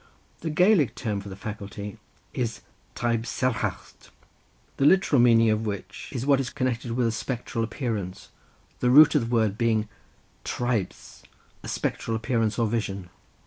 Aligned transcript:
The 0.39 0.49
Gaelic 0.49 0.95
term 0.95 1.21
for 1.21 1.29
the 1.29 1.35
faculty 1.35 1.99
is 2.33 2.61
taibhsearachd, 2.95 4.09
the 4.77 4.85
literal 4.85 5.21
meaning 5.21 5.51
of 5.51 5.67
which 5.67 6.09
is 6.11 6.25
what 6.25 6.39
is 6.39 6.49
connected 6.49 6.93
with 6.93 7.05
a 7.05 7.11
spectral 7.11 7.63
appearance, 7.63 8.29
the 8.79 8.89
root 8.89 9.13
of 9.13 9.29
the 9.29 9.31
word 9.35 9.59
being 9.59 9.87
taibhse, 10.43 11.21
a 11.61 11.67
spectral 11.67 12.15
appearance 12.17 12.57
or 12.57 12.65
vision. 12.65 13.11